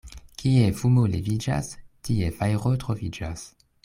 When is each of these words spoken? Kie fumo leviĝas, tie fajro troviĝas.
Kie 0.41 0.61
fumo 0.77 1.03
leviĝas, 1.15 1.69
tie 2.07 2.31
fajro 2.39 2.73
troviĝas. 2.85 3.45